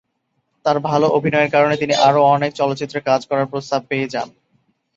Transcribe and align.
তার 0.65 0.77
ভালো 0.89 1.07
অভিনয়ের 1.09 1.53
কারণে 1.55 1.75
তিনি 1.77 1.93
আরো 2.07 2.21
অনেক 2.35 2.51
চলচ্চিত্রে 2.53 2.99
কাজ 3.01 3.21
করার 3.29 3.49
প্রস্তাব 3.51 3.81
পেয়ে 3.89 4.11
যান। 4.13 4.27